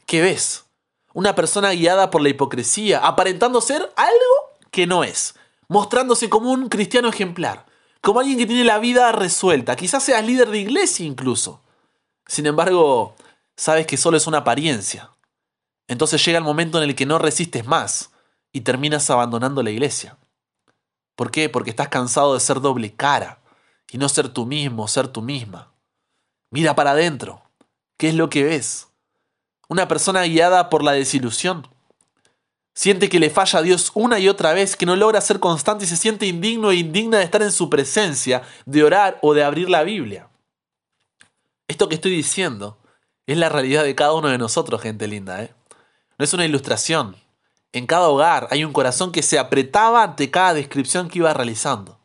¿Qué 0.04 0.20
ves? 0.20 0.66
Una 1.14 1.34
persona 1.34 1.72
guiada 1.72 2.10
por 2.10 2.20
la 2.20 2.28
hipocresía, 2.28 2.98
aparentando 3.06 3.60
ser 3.60 3.90
algo 3.96 4.58
que 4.70 4.86
no 4.86 5.02
es, 5.02 5.34
mostrándose 5.68 6.28
como 6.28 6.52
un 6.52 6.68
cristiano 6.68 7.08
ejemplar, 7.08 7.64
como 8.02 8.20
alguien 8.20 8.38
que 8.38 8.46
tiene 8.46 8.64
la 8.64 8.78
vida 8.78 9.10
resuelta, 9.12 9.76
quizás 9.76 10.02
seas 10.02 10.24
líder 10.24 10.50
de 10.50 10.58
iglesia 10.58 11.06
incluso. 11.06 11.62
Sin 12.26 12.46
embargo, 12.46 13.16
sabes 13.56 13.86
que 13.86 13.96
solo 13.96 14.18
es 14.18 14.26
una 14.26 14.38
apariencia. 14.38 15.10
Entonces 15.88 16.22
llega 16.24 16.38
el 16.38 16.44
momento 16.44 16.78
en 16.78 16.84
el 16.88 16.94
que 16.94 17.06
no 17.06 17.18
resistes 17.18 17.66
más 17.66 18.10
y 18.56 18.62
terminas 18.62 19.10
abandonando 19.10 19.62
la 19.62 19.70
iglesia. 19.70 20.16
¿Por 21.14 21.30
qué? 21.30 21.50
Porque 21.50 21.68
estás 21.68 21.88
cansado 21.88 22.32
de 22.32 22.40
ser 22.40 22.62
doble 22.62 22.94
cara 22.94 23.38
y 23.90 23.98
no 23.98 24.08
ser 24.08 24.30
tú 24.30 24.46
mismo, 24.46 24.88
ser 24.88 25.08
tú 25.08 25.20
misma. 25.20 25.74
Mira 26.50 26.74
para 26.74 26.92
adentro. 26.92 27.42
¿Qué 27.98 28.08
es 28.08 28.14
lo 28.14 28.30
que 28.30 28.44
ves? 28.44 28.88
Una 29.68 29.88
persona 29.88 30.22
guiada 30.22 30.70
por 30.70 30.82
la 30.82 30.92
desilusión. 30.92 31.68
Siente 32.72 33.10
que 33.10 33.20
le 33.20 33.28
falla 33.28 33.58
a 33.58 33.62
Dios 33.62 33.90
una 33.92 34.18
y 34.18 34.26
otra 34.26 34.54
vez, 34.54 34.74
que 34.74 34.86
no 34.86 34.96
logra 34.96 35.20
ser 35.20 35.38
constante 35.38 35.84
y 35.84 35.88
se 35.88 35.98
siente 35.98 36.24
indigno 36.24 36.70
e 36.70 36.76
indigna 36.76 37.18
de 37.18 37.24
estar 37.24 37.42
en 37.42 37.52
su 37.52 37.68
presencia, 37.68 38.40
de 38.64 38.84
orar 38.84 39.18
o 39.20 39.34
de 39.34 39.44
abrir 39.44 39.68
la 39.68 39.82
Biblia. 39.82 40.30
Esto 41.68 41.90
que 41.90 41.96
estoy 41.96 42.12
diciendo 42.12 42.78
es 43.26 43.36
la 43.36 43.50
realidad 43.50 43.84
de 43.84 43.94
cada 43.94 44.14
uno 44.14 44.28
de 44.28 44.38
nosotros, 44.38 44.80
gente 44.80 45.06
linda. 45.08 45.42
¿eh? 45.42 45.52
No 46.18 46.24
es 46.24 46.32
una 46.32 46.46
ilustración, 46.46 47.16
en 47.72 47.86
cada 47.86 48.08
hogar 48.08 48.48
hay 48.50 48.64
un 48.64 48.72
corazón 48.72 49.12
que 49.12 49.22
se 49.22 49.38
apretaba 49.38 50.02
ante 50.02 50.30
cada 50.30 50.54
descripción 50.54 51.08
que 51.08 51.18
iba 51.18 51.34
realizando. 51.34 51.98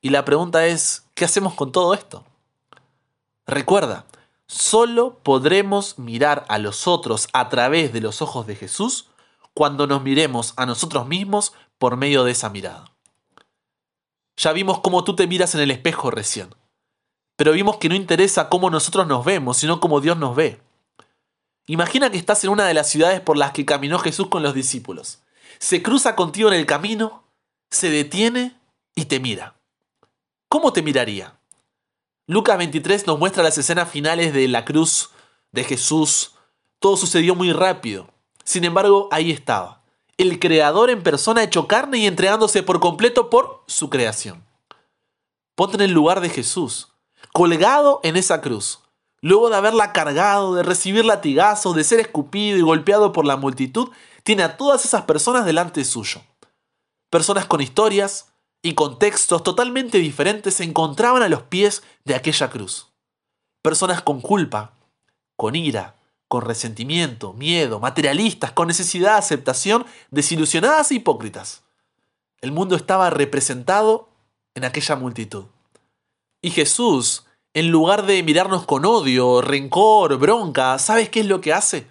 Y 0.00 0.10
la 0.10 0.24
pregunta 0.24 0.66
es, 0.66 1.04
¿qué 1.14 1.24
hacemos 1.24 1.54
con 1.54 1.70
todo 1.70 1.94
esto? 1.94 2.24
Recuerda, 3.46 4.06
solo 4.46 5.18
podremos 5.22 5.98
mirar 5.98 6.44
a 6.48 6.58
los 6.58 6.86
otros 6.86 7.28
a 7.32 7.48
través 7.48 7.92
de 7.92 8.00
los 8.00 8.22
ojos 8.22 8.46
de 8.46 8.56
Jesús 8.56 9.08
cuando 9.54 9.86
nos 9.86 10.02
miremos 10.02 10.54
a 10.56 10.66
nosotros 10.66 11.06
mismos 11.06 11.52
por 11.78 11.96
medio 11.96 12.24
de 12.24 12.32
esa 12.32 12.50
mirada. 12.50 12.84
Ya 14.36 14.52
vimos 14.52 14.80
cómo 14.80 15.04
tú 15.04 15.14
te 15.14 15.26
miras 15.26 15.54
en 15.54 15.60
el 15.60 15.70
espejo 15.70 16.10
recién, 16.10 16.54
pero 17.36 17.52
vimos 17.52 17.76
que 17.76 17.88
no 17.88 17.94
interesa 17.94 18.48
cómo 18.48 18.70
nosotros 18.70 19.06
nos 19.06 19.24
vemos, 19.24 19.58
sino 19.58 19.80
cómo 19.80 20.00
Dios 20.00 20.16
nos 20.16 20.34
ve. 20.34 20.60
Imagina 21.66 22.10
que 22.10 22.18
estás 22.18 22.42
en 22.44 22.50
una 22.50 22.66
de 22.66 22.74
las 22.74 22.88
ciudades 22.88 23.20
por 23.20 23.36
las 23.36 23.52
que 23.52 23.64
caminó 23.64 23.98
Jesús 23.98 24.28
con 24.28 24.42
los 24.42 24.54
discípulos. 24.54 25.20
Se 25.58 25.82
cruza 25.82 26.16
contigo 26.16 26.48
en 26.48 26.54
el 26.54 26.66
camino, 26.66 27.22
se 27.70 27.88
detiene 27.88 28.56
y 28.94 29.04
te 29.04 29.20
mira. 29.20 29.54
¿Cómo 30.48 30.72
te 30.72 30.82
miraría? 30.82 31.38
Lucas 32.26 32.58
23 32.58 33.06
nos 33.06 33.18
muestra 33.18 33.42
las 33.42 33.58
escenas 33.58 33.90
finales 33.90 34.34
de 34.34 34.48
la 34.48 34.64
cruz 34.64 35.10
de 35.52 35.64
Jesús. 35.64 36.32
Todo 36.78 36.96
sucedió 36.96 37.34
muy 37.34 37.52
rápido. 37.52 38.08
Sin 38.44 38.64
embargo, 38.64 39.08
ahí 39.12 39.30
estaba. 39.30 39.82
El 40.18 40.38
creador 40.38 40.90
en 40.90 41.02
persona 41.02 41.42
hecho 41.42 41.66
carne 41.66 41.98
y 41.98 42.06
entregándose 42.06 42.62
por 42.62 42.80
completo 42.80 43.30
por 43.30 43.64
su 43.66 43.88
creación. 43.88 44.44
Ponte 45.54 45.76
en 45.76 45.82
el 45.82 45.92
lugar 45.92 46.20
de 46.20 46.28
Jesús, 46.28 46.92
colgado 47.32 48.00
en 48.02 48.16
esa 48.16 48.40
cruz. 48.40 48.81
Luego 49.22 49.48
de 49.48 49.56
haberla 49.56 49.92
cargado, 49.92 50.54
de 50.56 50.64
recibir 50.64 51.04
latigazos, 51.04 51.76
de 51.76 51.84
ser 51.84 52.00
escupido 52.00 52.58
y 52.58 52.62
golpeado 52.62 53.12
por 53.12 53.24
la 53.24 53.36
multitud, 53.36 53.90
tiene 54.24 54.42
a 54.42 54.56
todas 54.56 54.84
esas 54.84 55.02
personas 55.02 55.46
delante 55.46 55.84
suyo. 55.84 56.20
Personas 57.08 57.46
con 57.46 57.60
historias 57.60 58.32
y 58.62 58.74
contextos 58.74 59.44
totalmente 59.44 59.98
diferentes 59.98 60.54
se 60.54 60.64
encontraban 60.64 61.22
a 61.22 61.28
los 61.28 61.42
pies 61.42 61.84
de 62.04 62.16
aquella 62.16 62.50
cruz. 62.50 62.88
Personas 63.62 64.02
con 64.02 64.20
culpa, 64.20 64.72
con 65.36 65.54
ira, 65.54 65.94
con 66.26 66.42
resentimiento, 66.42 67.32
miedo, 67.32 67.78
materialistas, 67.78 68.50
con 68.50 68.66
necesidad 68.66 69.12
de 69.12 69.18
aceptación, 69.18 69.86
desilusionadas 70.10 70.90
e 70.90 70.96
hipócritas. 70.96 71.62
El 72.40 72.50
mundo 72.50 72.74
estaba 72.74 73.10
representado 73.10 74.08
en 74.54 74.64
aquella 74.64 74.96
multitud. 74.96 75.44
Y 76.40 76.50
Jesús, 76.50 77.24
en 77.54 77.70
lugar 77.70 78.06
de 78.06 78.22
mirarnos 78.22 78.64
con 78.64 78.84
odio, 78.84 79.42
rencor, 79.42 80.16
bronca, 80.18 80.78
¿sabes 80.78 81.10
qué 81.10 81.20
es 81.20 81.26
lo 81.26 81.40
que 81.40 81.52
hace? 81.52 81.86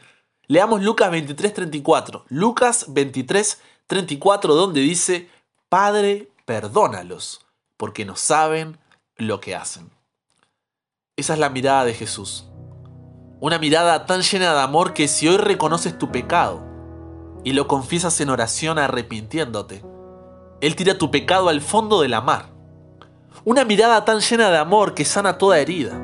Leamos 0.48 0.82
Lucas 0.82 1.12
23:34. 1.12 2.24
Lucas 2.30 2.88
23:34 2.89 4.56
donde 4.56 4.82
dice, 4.82 5.30
Padre, 5.70 6.30
perdónalos, 6.46 7.46
porque 7.77 8.06
no 8.06 8.15
saben 8.15 8.77
lo 9.15 9.39
que 9.39 9.56
hacen. 9.56 9.89
Esa 11.15 11.34
es 11.34 11.39
la 11.39 11.50
mirada 11.50 11.86
de 11.86 11.94
Jesús. 11.94 12.48
Una 13.39 13.60
mirada 13.60 14.06
tan 14.06 14.22
llena 14.22 14.53
de 14.53 14.62
amor 14.62 14.94
que 14.94 15.08
si 15.08 15.27
hoy 15.27 15.38
reconoces 15.38 15.98
tu 15.98 16.12
pecado 16.12 16.63
y 17.44 17.53
lo 17.53 17.68
confiesas 17.68 18.20
en 18.22 18.30
oración 18.30 18.80
arrepintiéndote, 18.80 19.84
Él 20.60 20.75
tira 20.75 20.98
tu 20.98 21.12
pecado 21.12 21.50
al 21.50 21.62
fondo 21.62 22.01
de 22.01 22.10
la 22.10 22.22
mar. 22.22 22.50
Una 23.44 23.66
mirada 23.66 24.06
tan 24.06 24.20
llena 24.20 24.52
de 24.52 24.60
amor 24.60 24.94
que 24.94 25.04
sana 25.04 25.40
toda 25.40 25.58
herida. 25.58 26.00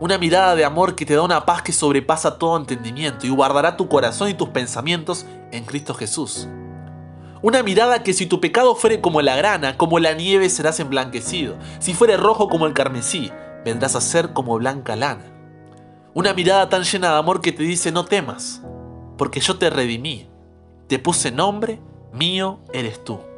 Una 0.00 0.18
mirada 0.18 0.54
de 0.54 0.66
amor 0.66 0.94
que 0.94 1.06
te 1.06 1.14
da 1.14 1.22
una 1.22 1.46
paz 1.46 1.62
que 1.62 1.72
sobrepasa 1.72 2.36
todo 2.36 2.58
entendimiento 2.58 3.26
y 3.26 3.30
guardará 3.30 3.78
tu 3.78 3.88
corazón 3.88 4.28
y 4.28 4.34
tus 4.34 4.50
pensamientos 4.50 5.24
en 5.50 5.64
Cristo 5.64 5.94
Jesús. 5.94 6.48
Una 7.40 7.62
mirada 7.62 8.02
que 8.02 8.12
si 8.12 8.26
tu 8.26 8.38
pecado 8.38 8.74
fuere 8.74 9.00
como 9.00 9.22
la 9.22 9.34
grana, 9.34 9.78
como 9.78 9.98
la 9.98 10.12
nieve 10.12 10.50
serás 10.50 10.78
emblanquecido. 10.78 11.56
Si 11.78 11.94
fuere 11.94 12.18
rojo 12.18 12.50
como 12.50 12.66
el 12.66 12.74
carmesí, 12.74 13.32
vendrás 13.64 13.96
a 13.96 14.02
ser 14.02 14.34
como 14.34 14.58
blanca 14.58 14.94
lana. 14.94 15.24
Una 16.12 16.34
mirada 16.34 16.68
tan 16.68 16.82
llena 16.82 17.12
de 17.12 17.18
amor 17.18 17.40
que 17.40 17.52
te 17.52 17.62
dice 17.62 17.92
no 17.92 18.04
temas, 18.04 18.60
porque 19.16 19.40
yo 19.40 19.56
te 19.56 19.70
redimí. 19.70 20.28
Te 20.86 20.98
puse 20.98 21.32
nombre, 21.32 21.80
mío 22.12 22.60
eres 22.74 23.02
tú. 23.02 23.31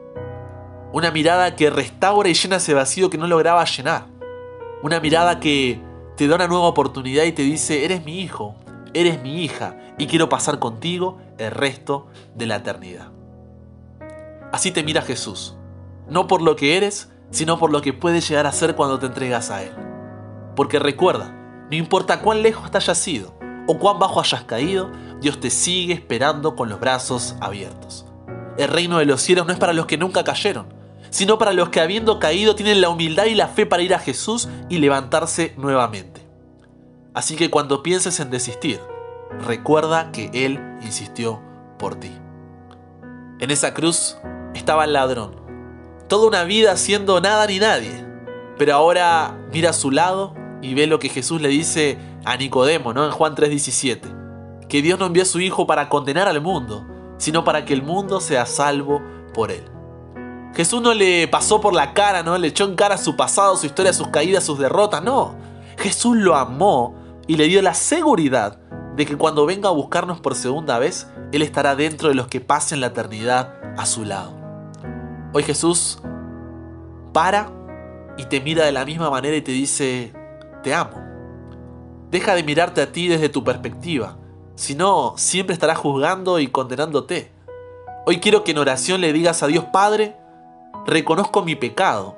Una 0.94 1.10
mirada 1.10 1.56
que 1.56 1.70
restaura 1.70 2.28
y 2.28 2.34
llena 2.34 2.54
ese 2.54 2.72
vacío 2.72 3.10
que 3.10 3.18
no 3.18 3.26
lograba 3.26 3.64
llenar. 3.64 4.06
Una 4.80 5.00
mirada 5.00 5.40
que 5.40 5.80
te 6.16 6.28
da 6.28 6.36
una 6.36 6.46
nueva 6.46 6.66
oportunidad 6.66 7.24
y 7.24 7.32
te 7.32 7.42
dice, 7.42 7.84
eres 7.84 8.04
mi 8.04 8.20
hijo, 8.20 8.54
eres 8.92 9.20
mi 9.20 9.42
hija, 9.42 9.76
y 9.98 10.06
quiero 10.06 10.28
pasar 10.28 10.60
contigo 10.60 11.18
el 11.36 11.50
resto 11.50 12.06
de 12.36 12.46
la 12.46 12.54
eternidad. 12.54 13.08
Así 14.52 14.70
te 14.70 14.84
mira 14.84 15.02
Jesús, 15.02 15.56
no 16.08 16.28
por 16.28 16.40
lo 16.40 16.54
que 16.54 16.76
eres, 16.76 17.10
sino 17.32 17.58
por 17.58 17.72
lo 17.72 17.82
que 17.82 17.92
puedes 17.92 18.28
llegar 18.28 18.46
a 18.46 18.52
ser 18.52 18.76
cuando 18.76 19.00
te 19.00 19.06
entregas 19.06 19.50
a 19.50 19.64
Él. 19.64 19.72
Porque 20.54 20.78
recuerda, 20.78 21.34
no 21.72 21.76
importa 21.76 22.20
cuán 22.20 22.40
lejos 22.42 22.70
te 22.70 22.76
hayas 22.76 23.08
ido 23.08 23.36
o 23.66 23.80
cuán 23.80 23.98
bajo 23.98 24.20
hayas 24.20 24.44
caído, 24.44 24.92
Dios 25.20 25.40
te 25.40 25.50
sigue 25.50 25.92
esperando 25.92 26.54
con 26.54 26.68
los 26.68 26.78
brazos 26.78 27.34
abiertos. 27.40 28.06
El 28.58 28.68
reino 28.68 28.98
de 28.98 29.06
los 29.06 29.20
cielos 29.20 29.44
no 29.44 29.52
es 29.52 29.58
para 29.58 29.72
los 29.72 29.86
que 29.86 29.98
nunca 29.98 30.22
cayeron, 30.22 30.73
sino 31.14 31.38
para 31.38 31.52
los 31.52 31.68
que 31.68 31.78
habiendo 31.78 32.18
caído 32.18 32.56
tienen 32.56 32.80
la 32.80 32.88
humildad 32.88 33.26
y 33.26 33.36
la 33.36 33.46
fe 33.46 33.66
para 33.66 33.84
ir 33.84 33.94
a 33.94 34.00
Jesús 34.00 34.48
y 34.68 34.78
levantarse 34.78 35.54
nuevamente. 35.56 36.26
Así 37.14 37.36
que 37.36 37.50
cuando 37.50 37.84
pienses 37.84 38.18
en 38.18 38.32
desistir, 38.32 38.80
recuerda 39.46 40.10
que 40.10 40.28
Él 40.34 40.58
insistió 40.82 41.40
por 41.78 41.94
ti. 41.94 42.10
En 43.38 43.52
esa 43.52 43.74
cruz 43.74 44.16
estaba 44.54 44.86
el 44.86 44.92
ladrón. 44.92 45.36
Toda 46.08 46.26
una 46.26 46.42
vida 46.42 46.76
siendo 46.76 47.20
nada 47.20 47.46
ni 47.46 47.60
nadie. 47.60 47.92
Pero 48.58 48.74
ahora 48.74 49.38
mira 49.52 49.70
a 49.70 49.72
su 49.72 49.92
lado 49.92 50.34
y 50.62 50.74
ve 50.74 50.88
lo 50.88 50.98
que 50.98 51.10
Jesús 51.10 51.40
le 51.40 51.48
dice 51.48 51.96
a 52.24 52.36
Nicodemo, 52.36 52.92
¿no? 52.92 53.04
En 53.04 53.12
Juan 53.12 53.36
3:17. 53.36 54.66
Que 54.68 54.82
Dios 54.82 54.98
no 54.98 55.06
envió 55.06 55.22
a 55.22 55.26
su 55.26 55.40
Hijo 55.40 55.64
para 55.64 55.88
condenar 55.88 56.26
al 56.26 56.40
mundo, 56.40 56.84
sino 57.18 57.44
para 57.44 57.64
que 57.64 57.72
el 57.72 57.84
mundo 57.84 58.20
sea 58.20 58.46
salvo 58.46 59.00
por 59.32 59.52
él. 59.52 59.73
Jesús 60.54 60.80
no 60.80 60.94
le 60.94 61.26
pasó 61.26 61.60
por 61.60 61.74
la 61.74 61.92
cara, 61.94 62.22
¿no? 62.22 62.38
Le 62.38 62.48
echó 62.48 62.64
en 62.64 62.76
cara 62.76 62.96
su 62.96 63.16
pasado, 63.16 63.56
su 63.56 63.66
historia, 63.66 63.92
sus 63.92 64.08
caídas, 64.08 64.44
sus 64.44 64.58
derrotas, 64.58 65.02
no. 65.02 65.34
Jesús 65.78 66.16
lo 66.16 66.36
amó 66.36 66.94
y 67.26 67.36
le 67.36 67.48
dio 67.48 67.60
la 67.60 67.74
seguridad 67.74 68.58
de 68.96 69.04
que 69.04 69.16
cuando 69.16 69.46
venga 69.46 69.68
a 69.68 69.72
buscarnos 69.72 70.20
por 70.20 70.36
segunda 70.36 70.78
vez, 70.78 71.08
Él 71.32 71.42
estará 71.42 71.74
dentro 71.74 72.08
de 72.08 72.14
los 72.14 72.28
que 72.28 72.40
pasen 72.40 72.80
la 72.80 72.88
eternidad 72.88 73.54
a 73.76 73.84
su 73.84 74.04
lado. 74.04 74.32
Hoy 75.32 75.42
Jesús 75.42 75.98
para 77.12 77.50
y 78.16 78.26
te 78.26 78.40
mira 78.40 78.64
de 78.64 78.72
la 78.72 78.84
misma 78.84 79.10
manera 79.10 79.36
y 79.36 79.42
te 79.42 79.50
dice, 79.50 80.12
te 80.62 80.72
amo. 80.72 81.02
Deja 82.10 82.36
de 82.36 82.44
mirarte 82.44 82.80
a 82.80 82.92
ti 82.92 83.08
desde 83.08 83.28
tu 83.28 83.42
perspectiva, 83.42 84.18
si 84.54 84.76
no, 84.76 85.14
siempre 85.16 85.52
estarás 85.52 85.78
juzgando 85.78 86.38
y 86.38 86.46
condenándote. 86.46 87.32
Hoy 88.06 88.20
quiero 88.20 88.44
que 88.44 88.52
en 88.52 88.58
oración 88.58 89.00
le 89.00 89.12
digas 89.12 89.42
a 89.42 89.48
Dios, 89.48 89.64
Padre, 89.72 90.16
reconozco 90.86 91.42
mi 91.42 91.54
pecado. 91.56 92.16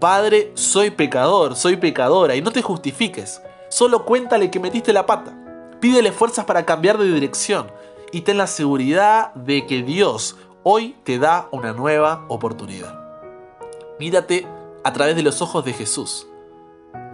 Padre, 0.00 0.52
soy 0.54 0.90
pecador, 0.90 1.54
soy 1.56 1.76
pecadora, 1.76 2.34
y 2.34 2.42
no 2.42 2.50
te 2.50 2.62
justifiques, 2.62 3.40
solo 3.68 4.04
cuéntale 4.04 4.50
que 4.50 4.60
metiste 4.60 4.92
la 4.92 5.06
pata. 5.06 5.32
Pídele 5.80 6.12
fuerzas 6.12 6.44
para 6.44 6.64
cambiar 6.64 6.98
de 6.98 7.12
dirección 7.12 7.70
y 8.12 8.20
ten 8.20 8.38
la 8.38 8.46
seguridad 8.46 9.32
de 9.34 9.66
que 9.66 9.82
Dios 9.82 10.36
hoy 10.62 10.94
te 11.02 11.18
da 11.18 11.48
una 11.50 11.72
nueva 11.72 12.24
oportunidad. 12.28 13.00
Mírate 13.98 14.46
a 14.84 14.92
través 14.92 15.16
de 15.16 15.22
los 15.22 15.42
ojos 15.42 15.64
de 15.64 15.72
Jesús. 15.72 16.26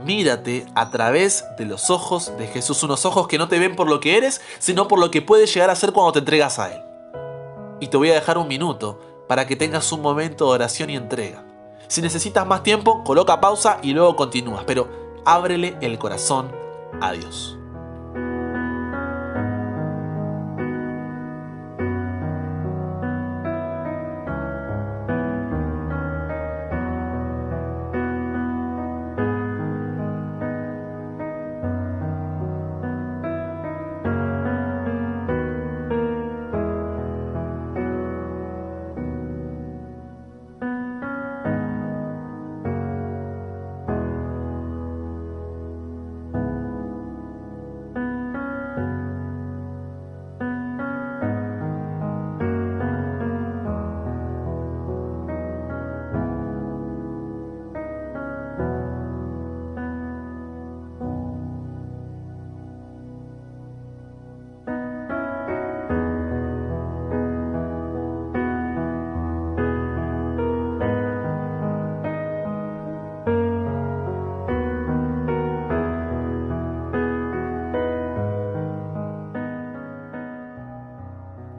Mírate 0.05 0.67
a 0.75 0.91
través 0.91 1.45
de 1.57 1.65
los 1.65 1.91
ojos 1.91 2.33
de 2.37 2.47
Jesús, 2.47 2.83
unos 2.83 3.05
ojos 3.07 3.29
que 3.29 3.39
no 3.39 3.49
te 3.49 3.59
ven 3.59 3.77
por 3.77 3.89
lo 3.89 4.01
que 4.01 4.17
eres, 4.17 4.41
sino 4.59 4.89
por 4.89 4.99
lo 4.99 5.11
que 5.11 5.23
puedes 5.23 5.53
llegar 5.53 5.71
a 5.71 5.77
ser 5.77 5.93
cuando 5.93 6.13
te 6.13 6.19
entregas 6.21 6.59
a 6.59 6.73
Él. 6.73 6.83
Y 7.81 7.89
te 7.89 7.97
voy 7.97 8.11
a 8.11 8.15
dejar 8.15 8.39
un 8.39 8.49
minuto 8.49 9.01
para 9.29 9.47
que 9.47 9.57
tengas 9.57 9.93
un 9.93 10.03
momento 10.03 10.47
de 10.47 10.53
oración 10.53 10.91
y 10.91 10.97
entrega. 10.97 11.45
Si 11.87 12.03
necesitas 12.03 12.47
más 12.47 12.63
tiempo, 12.63 13.05
coloca 13.05 13.41
pausa 13.41 13.79
y 13.83 13.93
luego 13.93 14.17
continúas, 14.17 14.65
pero 14.67 14.89
ábrele 15.25 15.77
el 15.81 15.99
corazón 15.99 16.51
a 17.01 17.13
Dios. 17.13 17.58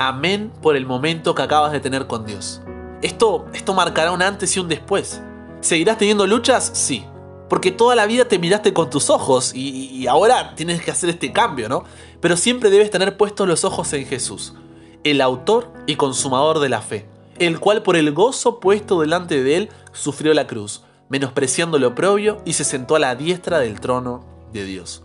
Amén 0.09 0.51
por 0.63 0.75
el 0.75 0.87
momento 0.87 1.35
que 1.35 1.43
acabas 1.43 1.71
de 1.71 1.79
tener 1.79 2.07
con 2.07 2.25
Dios. 2.25 2.61
Esto, 3.03 3.45
esto 3.53 3.75
marcará 3.75 4.11
un 4.11 4.23
antes 4.23 4.57
y 4.57 4.59
un 4.59 4.67
después. 4.67 5.21
¿Seguirás 5.61 5.99
teniendo 5.99 6.25
luchas? 6.25 6.71
Sí. 6.73 7.05
Porque 7.47 7.71
toda 7.71 7.95
la 7.95 8.07
vida 8.07 8.25
te 8.25 8.39
miraste 8.39 8.73
con 8.73 8.89
tus 8.89 9.11
ojos 9.11 9.53
y, 9.53 10.07
ahora 10.07 10.55
tienes 10.55 10.81
que 10.81 10.89
hacer 10.89 11.11
este 11.11 11.31
cambio, 11.31 11.69
¿no? 11.69 11.83
Pero 12.21 12.37
siempre 12.37 12.71
debes 12.71 12.89
tener 12.89 13.17
puestos 13.17 13.47
los 13.47 13.63
ojos 13.63 13.93
en 13.93 14.07
Jesús, 14.07 14.55
el 15.03 15.21
autor 15.21 15.71
y 15.85 15.95
consumador 15.95 16.57
de 16.57 16.69
la 16.69 16.81
fe, 16.81 17.07
el 17.37 17.59
cual 17.59 17.83
por 17.83 17.95
el 17.95 18.11
gozo 18.11 18.59
puesto 18.59 19.01
delante 19.01 19.43
de 19.43 19.57
él 19.57 19.69
sufrió 19.91 20.33
la 20.33 20.47
cruz, 20.47 20.81
menospreciando 21.09 21.77
lo 21.77 21.89
oprobio 21.89 22.41
y 22.45 22.53
se 22.53 22.63
sentó 22.63 22.95
a 22.95 22.99
la 22.99 23.13
diestra 23.13 23.59
del 23.59 23.79
trono 23.79 24.25
de 24.53 24.65
Dios. 24.65 25.03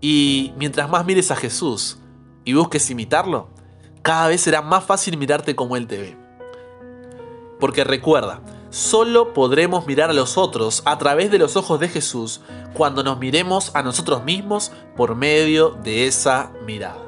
Y 0.00 0.54
mientras 0.56 0.88
más 0.88 1.04
mires 1.04 1.30
a 1.30 1.36
Jesús 1.36 1.98
y 2.46 2.54
busques 2.54 2.90
imitarlo, 2.90 3.50
cada 4.02 4.28
vez 4.28 4.40
será 4.40 4.62
más 4.62 4.84
fácil 4.84 5.16
mirarte 5.16 5.54
como 5.54 5.76
Él 5.76 5.86
te 5.86 5.98
ve. 5.98 6.16
Porque 7.58 7.84
recuerda, 7.84 8.40
solo 8.70 9.34
podremos 9.34 9.86
mirar 9.86 10.10
a 10.10 10.14
los 10.14 10.38
otros 10.38 10.82
a 10.86 10.98
través 10.98 11.30
de 11.30 11.38
los 11.38 11.56
ojos 11.56 11.78
de 11.80 11.88
Jesús 11.88 12.40
cuando 12.74 13.02
nos 13.02 13.18
miremos 13.18 13.74
a 13.74 13.82
nosotros 13.82 14.24
mismos 14.24 14.72
por 14.96 15.14
medio 15.14 15.70
de 15.70 16.06
esa 16.06 16.52
mirada. 16.64 17.04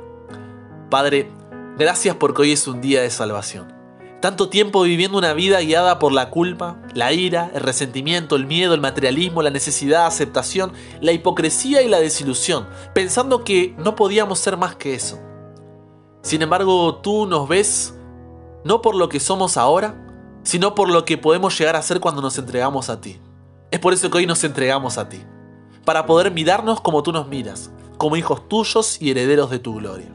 Padre, 0.91 1.31
gracias 1.79 2.17
porque 2.17 2.43
hoy 2.43 2.53
es 2.53 2.67
un 2.67 2.81
día 2.81 3.01
de 3.01 3.11
salvación. 3.11 3.73
Tanto 4.21 4.49
tiempo 4.49 4.83
viviendo 4.83 5.19
una 5.19 5.33
vida 5.33 5.61
guiada 5.61 5.99
por 5.99 6.13
la 6.13 6.31
culpa, 6.31 6.77
la 6.95 7.13
ira, 7.13 7.51
el 7.55 7.61
resentimiento, 7.61 8.37
el 8.37 8.47
miedo, 8.47 8.73
el 8.73 8.81
materialismo, 8.81 9.43
la 9.43 9.51
necesidad, 9.51 10.07
aceptación, 10.07 10.73
la 11.01 11.11
hipocresía 11.11 11.83
y 11.83 11.89
la 11.89 11.99
desilusión, 11.99 12.69
pensando 12.95 13.43
que 13.43 13.75
no 13.79 13.97
podíamos 13.97 14.39
ser 14.39 14.57
más 14.57 14.77
que 14.77 14.95
eso. 14.95 15.19
Sin 16.23 16.41
embargo, 16.43 16.97
tú 16.97 17.27
nos 17.27 17.49
ves 17.49 17.95
no 18.65 18.81
por 18.81 18.95
lo 18.95 19.09
que 19.09 19.21
somos 19.21 19.57
ahora, 19.57 19.97
sino 20.45 20.75
por 20.75 20.89
lo 20.89 21.05
que 21.05 21.19
podemos 21.19 21.59
llegar 21.59 21.77
a 21.77 21.83
ser 21.83 22.01
cuando 22.01 22.23
nos 22.23 22.39
entregamos 22.39 22.89
a 22.89 23.01
ti. 23.01 23.21
Es 23.71 23.81
por 23.81 23.93
eso 23.93 24.11
que 24.11 24.19
hoy 24.19 24.27
nos 24.27 24.45
entregamos 24.45 24.99
a 24.99 25.09
ti, 25.09 25.23
para 25.85 26.07
poder 26.07 26.31
mirarnos 26.31 26.81
como 26.81 27.03
tú 27.03 27.13
nos 27.13 27.29
miras, 27.29 27.71
como 27.99 28.17
hijos 28.17 28.49
tuyos 28.49 29.01
y 29.01 29.11
herederos 29.11 29.51
de 29.51 29.59
tu 29.59 29.75
gloria. 29.75 30.13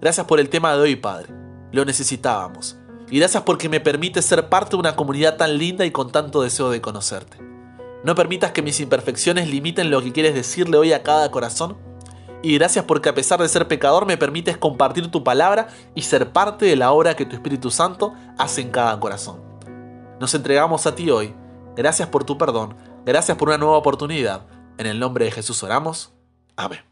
Gracias 0.00 0.26
por 0.26 0.40
el 0.40 0.48
tema 0.48 0.74
de 0.74 0.80
hoy, 0.80 0.96
Padre. 0.96 1.28
Lo 1.70 1.84
necesitábamos. 1.84 2.76
Y 3.08 3.18
gracias 3.18 3.42
porque 3.44 3.68
me 3.68 3.80
permites 3.80 4.24
ser 4.24 4.48
parte 4.48 4.70
de 4.70 4.80
una 4.80 4.96
comunidad 4.96 5.36
tan 5.36 5.58
linda 5.58 5.84
y 5.84 5.90
con 5.90 6.10
tanto 6.10 6.42
deseo 6.42 6.70
de 6.70 6.80
conocerte. 6.80 7.38
No 8.04 8.14
permitas 8.14 8.52
que 8.52 8.62
mis 8.62 8.80
imperfecciones 8.80 9.48
limiten 9.48 9.90
lo 9.90 10.02
que 10.02 10.12
quieres 10.12 10.34
decirle 10.34 10.76
hoy 10.76 10.92
a 10.92 11.02
cada 11.02 11.30
corazón. 11.30 11.76
Y 12.42 12.54
gracias 12.54 12.84
porque 12.84 13.08
a 13.08 13.14
pesar 13.14 13.40
de 13.40 13.48
ser 13.48 13.68
pecador 13.68 14.04
me 14.04 14.16
permites 14.16 14.56
compartir 14.56 15.10
tu 15.10 15.22
palabra 15.22 15.68
y 15.94 16.02
ser 16.02 16.32
parte 16.32 16.66
de 16.66 16.76
la 16.76 16.90
obra 16.90 17.14
que 17.14 17.24
tu 17.24 17.36
Espíritu 17.36 17.70
Santo 17.70 18.14
hace 18.36 18.60
en 18.60 18.70
cada 18.70 18.98
corazón. 18.98 19.40
Nos 20.20 20.34
entregamos 20.34 20.86
a 20.86 20.94
ti 20.94 21.10
hoy. 21.10 21.34
Gracias 21.76 22.08
por 22.08 22.24
tu 22.24 22.36
perdón. 22.38 22.76
Gracias 23.06 23.36
por 23.36 23.48
una 23.48 23.58
nueva 23.58 23.76
oportunidad. 23.76 24.46
En 24.78 24.86
el 24.86 24.98
nombre 24.98 25.24
de 25.24 25.30
Jesús 25.30 25.62
oramos. 25.62 26.12
Amén. 26.56 26.91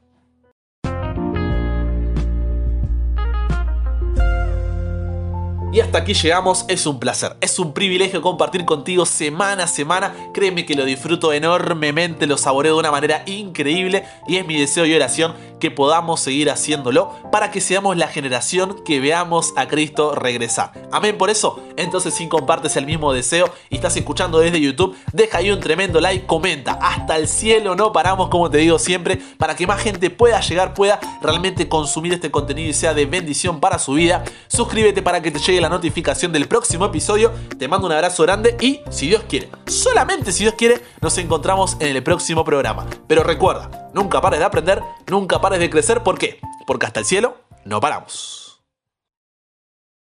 Y 5.72 5.78
hasta 5.78 5.98
aquí 5.98 6.14
llegamos, 6.14 6.64
es 6.66 6.84
un 6.86 6.98
placer, 6.98 7.36
es 7.40 7.60
un 7.60 7.72
privilegio 7.72 8.22
compartir 8.22 8.64
contigo 8.64 9.06
semana 9.06 9.64
a 9.64 9.66
semana, 9.68 10.12
créeme 10.34 10.66
que 10.66 10.74
lo 10.74 10.84
disfruto 10.84 11.32
enormemente, 11.32 12.26
lo 12.26 12.36
saboreo 12.36 12.74
de 12.74 12.80
una 12.80 12.90
manera 12.90 13.22
increíble 13.26 14.04
y 14.26 14.38
es 14.38 14.46
mi 14.46 14.58
deseo 14.58 14.84
y 14.84 14.94
oración 14.94 15.32
que 15.60 15.70
podamos 15.70 16.20
seguir 16.20 16.50
haciéndolo 16.50 17.14
para 17.30 17.50
que 17.50 17.60
seamos 17.60 17.96
la 17.96 18.08
generación 18.08 18.82
que 18.84 19.00
veamos 19.00 19.52
a 19.56 19.68
Cristo 19.68 20.14
regresar. 20.14 20.72
Amén 20.90 21.16
por 21.18 21.30
eso, 21.30 21.62
entonces 21.76 22.14
si 22.14 22.28
compartes 22.28 22.76
el 22.76 22.86
mismo 22.86 23.12
deseo 23.12 23.52
y 23.68 23.76
estás 23.76 23.96
escuchando 23.96 24.38
desde 24.38 24.60
YouTube, 24.60 24.96
deja 25.12 25.38
ahí 25.38 25.50
un 25.50 25.60
tremendo 25.60 26.00
like, 26.00 26.26
comenta, 26.26 26.72
hasta 26.72 27.16
el 27.16 27.28
cielo 27.28 27.76
no 27.76 27.92
paramos 27.92 28.28
como 28.28 28.50
te 28.50 28.58
digo 28.58 28.78
siempre, 28.78 29.20
para 29.36 29.54
que 29.54 29.66
más 29.66 29.80
gente 29.80 30.10
pueda 30.10 30.40
llegar, 30.40 30.74
pueda 30.74 30.98
realmente 31.22 31.68
consumir 31.68 32.14
este 32.14 32.30
contenido 32.30 32.70
y 32.70 32.72
sea 32.72 32.94
de 32.94 33.06
bendición 33.06 33.60
para 33.60 33.78
su 33.78 33.94
vida. 33.94 34.24
Suscríbete 34.48 35.02
para 35.02 35.20
que 35.20 35.30
te 35.30 35.38
llegue 35.38 35.60
la 35.60 35.68
notificación 35.68 36.32
del 36.32 36.48
próximo 36.48 36.86
episodio. 36.86 37.32
Te 37.58 37.68
mando 37.68 37.86
un 37.86 37.92
abrazo 37.92 38.22
grande 38.22 38.56
y, 38.60 38.80
si 38.90 39.08
Dios 39.08 39.24
quiere, 39.28 39.50
solamente 39.66 40.32
si 40.32 40.44
Dios 40.44 40.54
quiere, 40.56 40.80
nos 41.00 41.18
encontramos 41.18 41.76
en 41.80 41.96
el 41.96 42.02
próximo 42.02 42.44
programa. 42.44 42.86
Pero 43.06 43.22
recuerda, 43.22 43.90
nunca 43.92 44.20
pares 44.20 44.38
de 44.38 44.44
aprender, 44.44 44.82
nunca 45.08 45.40
de 45.58 45.70
crecer. 45.70 46.02
¿Por 46.02 46.18
qué? 46.18 46.40
Porque 46.66 46.86
hasta 46.86 47.00
el 47.00 47.06
cielo 47.06 47.36
no 47.64 47.80
paramos. 47.80 48.39